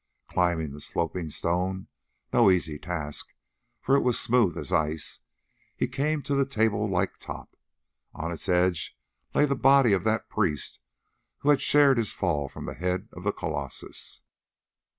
[0.27, 3.35] Climbing the sloping stone—no easy task,
[3.79, 7.55] for it was smooth as ice—he came to the table like top.
[8.15, 8.97] On its edge
[9.35, 10.79] lay the body of that priest
[11.41, 14.21] who had shared his fall from the head of the colossus.